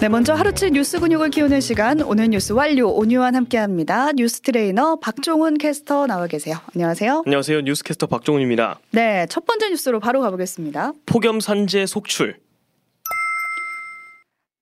[0.00, 4.12] 네, 먼저 하루치 뉴스 근육을 키우는 시간 오늘 뉴스 완료 오뉴완 함께합니다.
[4.12, 6.56] 뉴스 트레이너 박종훈 캐스터 나와 계세요.
[6.74, 7.22] 안녕하세요.
[7.26, 7.60] 안녕하세요.
[7.62, 8.80] 뉴스 캐스터 박종훈입니다.
[8.90, 10.92] 네, 첫 번째 뉴스로 바로 가보겠습니다.
[11.06, 12.36] 폭염 산재 속출.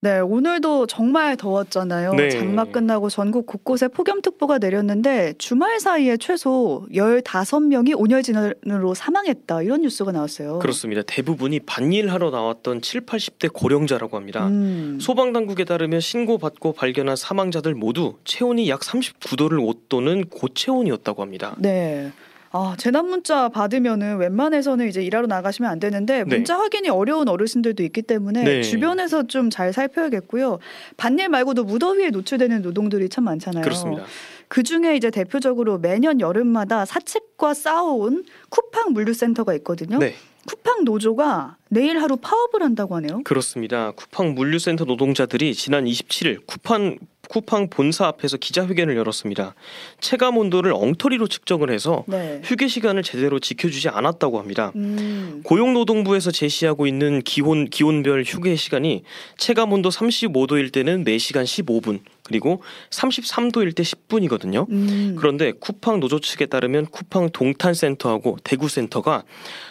[0.05, 2.14] 네, 오늘도 정말 더웠잖아요.
[2.14, 2.30] 네.
[2.30, 9.62] 장마 끝나고 전국 곳곳에 폭염특보가 내렸는데 주말 사이에 최소 15명이 온열질환으로 사망했다.
[9.62, 10.59] 이런 뉴스가 나왔어요.
[10.59, 11.02] 그렇습니다.
[11.07, 14.48] 대부분이 반일하러 나왔던 7, 80대 고령자라고 합니다.
[14.48, 14.98] 음.
[15.01, 21.55] 소방 당국에 따르면 신고받고 발견한 사망자들 모두 체온이 약 39도를 웃도는 고체온이었다고 합니다.
[21.59, 22.10] 네.
[22.55, 26.24] 아, 재난 문자 받으면은 웬만해서는 이제 일하러 나가시면 안 되는데 네.
[26.24, 28.62] 문자 확인이 어려운 어르신들도 있기 때문에 네.
[28.62, 30.59] 주변에서 좀 잘 살펴야겠고요.
[30.96, 33.62] 반일 말고도 무더위에 노출되는 노동들이 참 많잖아요.
[33.65, 34.05] 그렇습니다.
[34.48, 39.98] 그 중에 이제 대표적으로 매년 여름마다 사측과 싸워온 쿠팡 물류센터가 있거든요.
[39.98, 40.15] 네,
[40.46, 43.23] 쿠팡 노조가 내일 하루 파업을 한다고 하네요.
[43.24, 43.93] 그렇습니다.
[43.93, 46.98] 쿠팡 물류센터 노동자들이 지난 27일 쿠팡
[47.32, 49.54] 쿠팡 본사 앞에서 기자회견을 열었습니다.
[50.01, 52.43] 체감 온도를 엉터리로 측정을 해서 네.
[52.45, 54.70] 휴게 시간을 제대로 지켜주지 않았다고 합니다.
[54.76, 55.40] 음.
[55.42, 59.04] 고용노동부에서 제시하고 있는 기온 기온별 휴게 시간이
[59.38, 64.69] 체감 온도 35도일 때는 4시간 15분 그리고 33도일 때 10분이거든요.
[64.70, 65.16] 음.
[65.19, 69.25] 그런데 쿠팡 노조 측에 따르면 쿠팡 동탄센터하고 대구센터가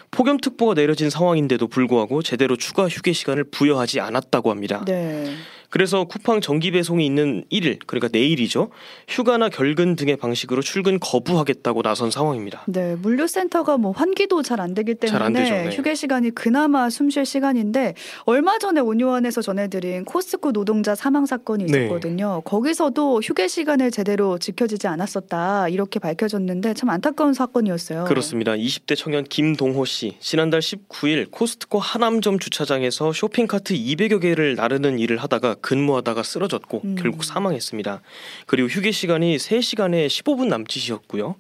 [0.09, 4.83] 폭염특보가 내려진 상황인데도 불구하고 제대로 추가 휴게 시간을 부여하지 않았다고 합니다.
[4.85, 5.35] 네.
[5.71, 8.69] 그래서 쿠팡 정기 배송이 있는 1일, 그러니까 내일이죠.
[9.07, 12.63] 휴가나 결근 등의 방식으로 출근 거부하겠다고 나선 상황입니다.
[12.67, 15.69] 네, 물류센터가 뭐 환기도 잘 안 되기 때문에 되죠, 네.
[15.75, 21.85] 휴게 시간이 그나마 숨 쉴 시간인데 얼마 전에 온유원에서 전해드린 코스트코 노동자 사망 사건이 네.
[21.85, 22.41] 있었거든요.
[22.45, 28.03] 거기서도 휴게 시간을 제대로 지켜지지 않았었다 이렇게 밝혀졌는데 참 안타까운 사건이었어요.
[28.03, 28.51] 그렇습니다.
[28.51, 35.55] 20대 청년 김동호 씨 지난달 19일 코스트코 하남점 주차장에서 쇼핑카트 200여 개를 나르는 일을 하다가
[35.61, 36.95] 근무하다가 쓰러졌고 음.
[36.99, 38.01] 결국 사망했습니다.
[38.45, 41.35] 그리고 휴게 시간이 3시간에 15분 남짓이었고요.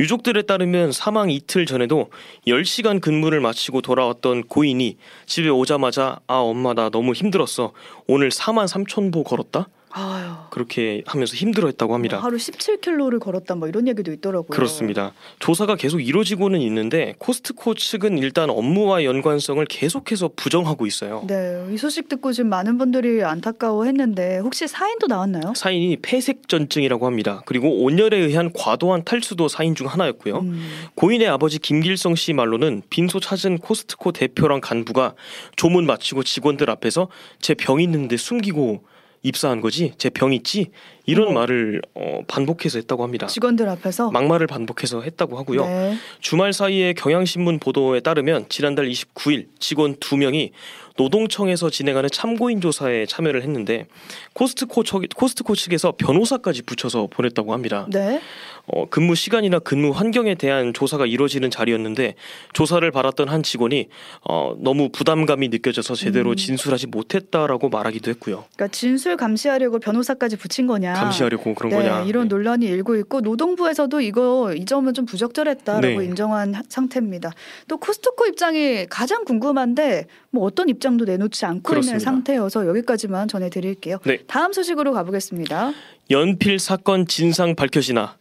[0.00, 2.10] 유족들에 따르면 사망 이틀 전에도
[2.46, 7.72] 10시간 근무를 마치고 돌아왔던 고인이 집에 오자마자 아 엄마 나 너무 힘들었어.
[8.06, 9.68] 오늘 4만 3천 보 걸었다.
[9.96, 12.16] 아유, 그렇게 하면서 힘들어했다고 합니다.
[12.16, 14.48] 뭐 하루 17킬로를 걸었다 뭐 이런 얘기도 있더라고요.
[14.48, 15.12] 그렇습니다.
[15.38, 21.22] 조사가 계속 이루어지고는 있는데 코스트코 측은 일단 업무와 연관성을 계속해서 부정하고 있어요.
[21.28, 25.52] 네, 이 소식 듣고 지금 많은 분들이 안타까워했는데 혹시 사인도 나왔나요?
[25.54, 27.42] 사인이 폐색전증이라고 합니다.
[27.46, 30.38] 그리고 온열에 의한 과도한 탈수도 사인 중 하나였고요.
[30.40, 30.64] 음.
[30.96, 35.14] 고인의 아버지 김길성 씨 말로는 빈소 찾은 코스트코 대표랑 간부가
[35.54, 37.08] 조문 마치고 직원들 앞에서
[37.40, 38.82] 제 병 있는데 숨기고
[39.24, 40.70] 입사한 거지 제 병 있지
[41.06, 41.40] 이런 어머.
[41.40, 43.26] 말을 어, 반복해서 했다고 합니다.
[43.26, 45.64] 직원들 앞에서 막말을 반복해서 했다고 하고요.
[45.66, 45.96] 네.
[46.20, 50.50] 주말 사이에 경향신문 보도에 따르면 지난달 29일 직원 2명이
[50.96, 53.86] 노동청에서 진행하는 참고인 조사에 참여를 했는데
[54.32, 57.86] 코스트코, 측, 코스트코 측에서 변호사까지 붙여서 보냈다고 합니다.
[57.90, 58.20] 네.
[58.66, 62.14] 어, 근무 시간이나 근무 환경에 대한 조사가 이루어지는 자리였는데
[62.54, 63.88] 조사를 받았던 한 직원이
[64.26, 66.36] 어, 너무 부담감이 느껴져서 제대로 음.
[66.36, 68.44] 진술하지 못했다라고 말하기도 했고요.
[68.54, 70.94] 그러니까 진술 감시하려고 변호사까지 붙인 거냐?
[70.94, 72.04] 감시하려고 그런 네, 거냐.
[72.04, 72.34] 이런 네.
[72.34, 76.04] 논란이 일고 있고 노동부에서도 이거 이 점은 좀 부적절했다라고 네.
[76.06, 77.32] 인정한 하- 상태입니다.
[77.68, 81.96] 또 코스트코 입장이 가장 궁금한데 뭐 어떤 입장 도 내놓지 않고 그렇습니다.
[81.96, 83.98] 있는 상태여서 여기까지만 전해드릴게요.
[84.04, 84.18] 네.
[84.26, 85.72] 다음 소식으로 가보겠습니다.
[86.10, 88.16] 연필 사건 진상 밝혀지나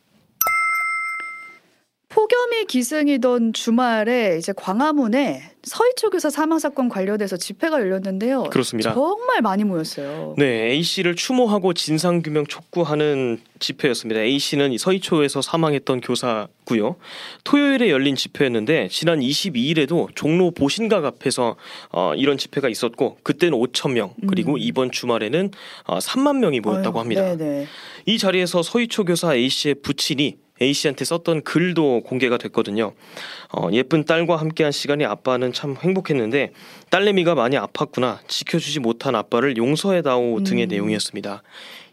[2.24, 8.44] 폭염이 기승이던 주말에 이제 광화문에 서희초 교사 사망 사건 관련해서 집회가 열렸는데요.
[8.44, 8.94] 그렇습니다.
[8.94, 10.34] 정말 많이 모였어요.
[10.38, 14.22] 네, A 씨를 추모하고 진상 규명 촉구하는 집회였습니다.
[14.22, 16.96] A 씨는 서희초에서 사망했던 교사고요.
[17.44, 21.58] 토요일에 열린 집회였는데 지난 22일에도 종로 보신각 앞에서
[21.92, 24.60] 어, 이런 집회가 있었고 그때는 5천 명 그리고 음.
[24.60, 25.52] 이번 주말에는
[25.88, 27.36] 어, 3만 명이 모였다고 합니다.
[27.36, 27.68] 네네.
[28.06, 32.94] 이 자리에서 서희초 교사 A 씨의 부친이 A 씨한테 썼던 글도 공개가 됐거든요.
[33.52, 36.54] 어, 예쁜 딸과 함께한 시간이 아빠는 참 행복했는데
[36.90, 40.70] 딸내미가 많이 아팠구나 지켜주지 못한 아빠를 용서해다오 등의 음.
[40.70, 41.44] 내용이었습니다.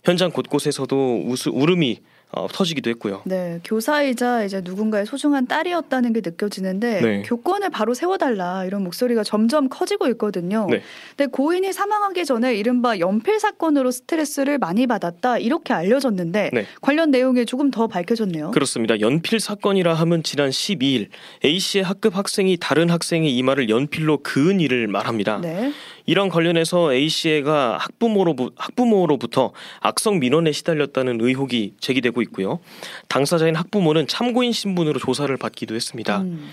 [0.04, 2.00] 현장 곳곳에서도 우스, 울음이
[2.32, 3.22] 어, 터지기도 했고요.
[3.24, 7.22] 네, 교사이자 이제 누군가의 소중한 딸이었다는 게 느껴지는데 네.
[7.22, 10.66] 교권을 바로 세워달라 이런 목소리가 점점 커지고 있거든요.
[10.70, 10.80] 네.
[11.16, 16.66] 근데 고인이 사망하기 전에 이른바 연필 사건으로 스트레스를 많이 받았다 이렇게 알려졌는데 네.
[16.80, 18.52] 관련 내용이 조금 더 밝혀졌네요.
[18.52, 19.00] 그렇습니다.
[19.00, 21.08] 연필 사건이라 하면 지난 12일
[21.44, 25.40] A 씨의 학급 학생이 다른 학생의 이마를 연필로 그은 일을 말합니다.
[25.40, 25.72] 네,
[26.06, 32.60] 이런 관련해서 A 씨가 학부모로 학부모로부터 악성 민원에 시달렸다는 의혹이 제기되고 있고요.
[33.08, 36.20] 당사자인 학부모는 참고인 신분으로 조사를 받기도 했습니다.
[36.22, 36.50] 음,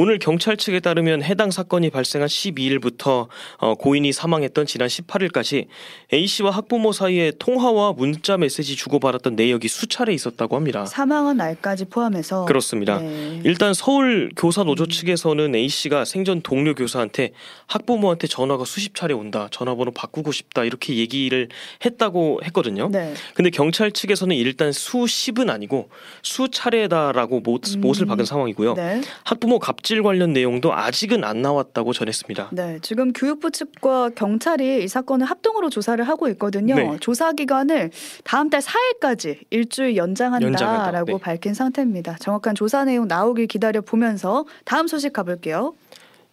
[0.00, 5.66] 오늘 경찰 측에 따르면 해당 사건이 발생한 12일부터 어, 고인이 사망했던 지난 18일까지
[6.12, 10.86] A 씨와 학부모 사이에 통화와 문자 메시지 주고받았던 내역이 수차례 있었다고 합니다.
[10.86, 13.00] 사망한 날까지 포함해서 그렇습니다.
[13.00, 13.40] 네.
[13.42, 17.32] 일단 서울 교사 노조 측에서는 A 씨가 생전 동료 교사한테
[17.66, 19.48] 학부모한테 전화가 수십 차례 온다.
[19.50, 20.62] 전화번호 바꾸고 싶다.
[20.62, 21.48] 이렇게 얘기를
[21.84, 22.88] 했다고 했거든요.
[22.92, 23.14] 네.
[23.34, 25.88] 근데 경찰 측에서는 일단 수십은 아니고
[26.22, 27.80] 수차례다라고 못, 음.
[27.80, 28.74] 못을 박은 상황이고요.
[28.74, 29.00] 네.
[29.24, 32.50] 학부모 갑질 관련 내용도 아직은 안 나왔다고 전했습니다.
[32.52, 36.74] 네, 지금 교육부 측과 경찰이 이 사건을 합동으로 조사를 하고 있거든요.
[36.74, 36.98] 네.
[37.00, 37.90] 조사 기간을
[38.22, 41.04] 다음 달 4일까지 일주일 연장한다라고 연장한다.
[41.04, 41.18] 네.
[41.18, 42.16] 밝힌 상태입니다.
[42.20, 45.72] 정확한 조사 내용 나오길 기다려 보면서 다음 소식 가볼게요.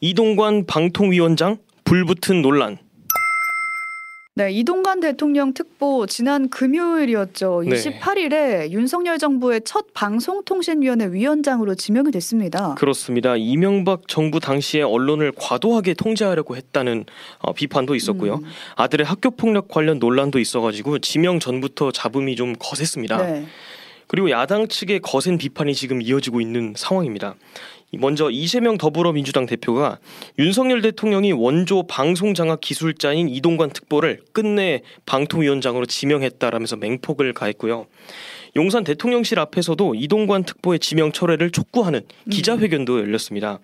[0.01, 2.77] 이동관 방통위원장 불붙은 논란.
[4.37, 7.63] 네, 이동관 대통령 특보 지난 금요일이었죠.
[7.65, 7.73] 네.
[7.77, 12.75] 28일에 윤석열 정부의 첫 방송통신위원회 위원장으로 지명이 됐습니다.
[12.75, 13.37] 그렇습니다.
[13.37, 17.05] 이명박 정부 당시에 언론을 과도하게 통제하려고 했다는
[17.39, 18.35] 어, 비판도 있었고요.
[18.35, 18.45] 음.
[18.75, 23.25] 아들의 학교 폭력 관련 논란도 있어가지고 지명 전부터 잡음이 좀 거셌습니다.
[23.25, 23.45] 네.
[24.07, 27.35] 그리고 야당 측의 거센 비판이 지금 이어지고 있는 상황입니다.
[27.97, 29.99] 먼저 이재명 더불어민주당 대표가
[30.39, 37.87] 윤석열 대통령이 원조 방송 장악 기술자인 이동관 특보를 끝내 방통위원장으로 지명했다라면서 맹폭을 가했고요.
[38.57, 43.59] 용산 대통령실 앞에서도 이동관 특보의 지명 철회를 촉구하는 기자회견도 열렸습니다.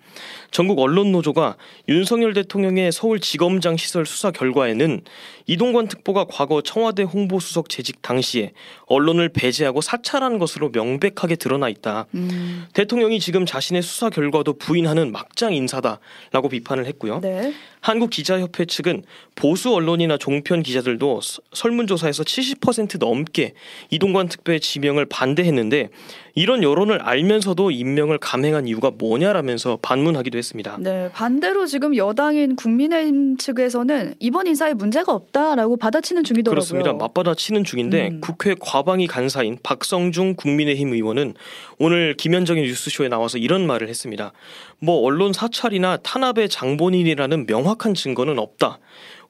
[0.50, 1.56] 전국 언론 노조가
[1.88, 5.00] 윤석열 대통령의 서울지검장 시설 수사 결과에는
[5.46, 8.52] 이동관 특보가 과거 청와대 홍보수석 재직 당시에
[8.86, 12.04] 언론을 배제하고 사찰한 것으로 명백하게 드러나 있다.
[12.14, 17.20] 음, 대통령이 지금 자신의 수사 결과도 부인하는 막장 인사다라고 비판을 했고요.
[17.20, 17.54] 네.
[17.80, 19.02] 한국기자협회 측은
[19.34, 23.54] 보수 언론이나 종편 기자들도 서- 설문조사에서 70% 넘게
[23.90, 25.90] 이동관 특보의 지명 을 반대했는데
[26.34, 30.76] 이런 여론을 알면서도 임명을 감행한 이유가 뭐냐라면서 반문하기도 했습니다.
[30.80, 36.54] 네, 반대로 지금 여당인 국민의힘 측에서는 이번 인사에 문제가 없다라고 받아치는 중이더라고요.
[36.54, 36.92] 그렇습니다.
[36.92, 38.20] 맞받아치는 중인데 음.
[38.20, 41.34] 국회 과방위 간사인 박성중 국민의힘 의원은
[41.78, 44.32] 오늘 김현정의 뉴스쇼에 나와서 이런 말을 했습니다.
[44.78, 48.78] 뭐 언론 사찰이나 탄압의 장본인이라는 명확한 증거는 없다.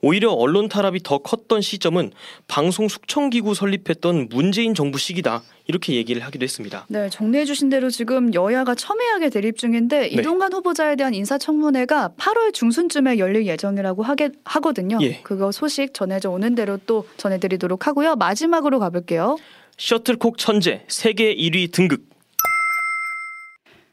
[0.04, 2.10] 오히려 언론 탄압이 더 컸던 시점은
[2.48, 5.42] 방송 숙청기구 설립했던 문재인 정부 시기다.
[5.68, 6.86] 이렇게 얘기를 하기도 했습니다.
[6.88, 10.06] 네, 정리해 주신 대로 지금 여야가 첨예하게 대립 중인데 네.
[10.08, 14.98] 이동관 후보자에 대한 인사청문회가 8월 중순쯤에 열릴 예정이라고 하게 하거든요.
[15.02, 15.20] 예.
[15.22, 18.16] 그거 소식 전해져 오는 대로 또 전해드리도록 하고요.
[18.16, 19.36] 마지막으로 가볼게요.
[19.78, 22.11] 셔틀콕 천재 세계 1위 등극.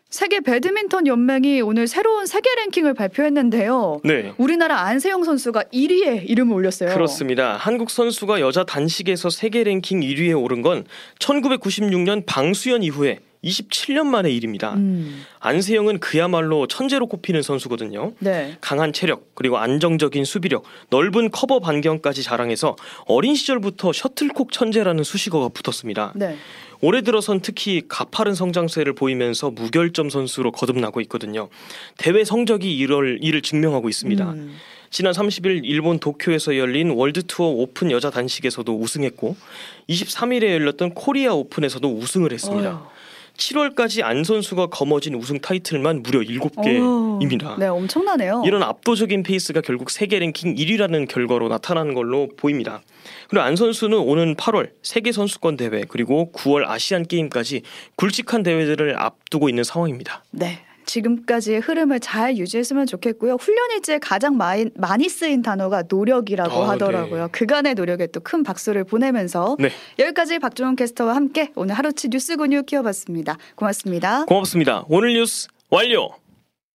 [0.10, 4.02] 세계 배드민턴 연맹이 오늘 새로운 세계 랭킹을 발표했는데요.
[4.04, 4.34] 네.
[4.38, 6.92] 우리나라 안세영 선수가 1위에 이름을 올렸어요.
[6.92, 7.56] 그렇습니다.
[7.56, 10.86] 한국 선수가 여자 단식에서 세계 랭킹 1위에 오른 건
[11.20, 14.74] 1996년 방수연 이후에 27년 만의 일입니다.
[14.74, 18.14] 음, 안세영은 그야말로 천재로 꼽히는 선수거든요.
[18.20, 18.58] 네.
[18.60, 22.76] 강한 체력 그리고 안정적인 수비력, 넓은 커버 반경까지 자랑해서
[23.06, 26.14] 어린 시절부터 셔틀콕 천재라는 수식어가 붙었습니다.
[26.16, 26.36] 네.
[26.82, 31.50] 올해 들어선 특히 가파른 성장세를 보이면서 무결점 선수로 거듭나고 있거든요.
[31.98, 34.32] 대회 성적이 이를, 이를 증명하고 있습니다.
[34.32, 34.56] 음,
[34.90, 39.36] 지난 30일 일본 도쿄에서 열린 월드 투어 오픈 여자 단식에서도 우승했고
[39.90, 42.70] 23일에 열렸던 코리아 오픈에서도 우승을 했습니다.
[42.72, 42.99] 어휴.
[43.40, 47.58] 7월까지 안 선수가 거머쥔 우승 타이틀만 무려 7개입니다.
[47.58, 48.44] 네, 엄청나네요.
[48.46, 52.82] 이런 압도적인 페이스가 결국 세계 랭킹 1위라는 결과로 나타나는 걸로 보입니다.
[53.30, 57.62] 그리고 안 선수는 오는 8월 세계 선수권 대회 그리고 9월 아시안 게임까지
[57.96, 60.24] 굵직한 대회들을 앞두고 있는 상황입니다.
[60.32, 60.60] 네.
[60.90, 63.36] 지금까지의 흐름을 잘 유지했으면 좋겠고요.
[63.40, 67.24] 훈련 일지에 가장 많이, 많이 쓰인 단어가 노력이라고 아, 하더라고요.
[67.26, 67.32] 네.
[67.32, 72.66] 그간의 노력에 또 큰 박수를 보내면서 네, 여기까지 박종원 캐스터와 함께 오늘 하루치 뉴스 근육
[72.66, 73.38] 키워봤습니다.
[73.56, 74.26] 고맙습니다.
[74.26, 74.84] 고맙습니다.
[74.90, 76.10] 오늘 뉴스 완료.